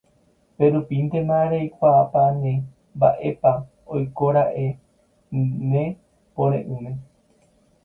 [0.55, 2.53] pérupintema reikuaapáne
[2.95, 3.51] mba'épa
[3.95, 4.67] oikóra'e
[5.71, 5.85] ne
[6.33, 6.91] pore'ỹme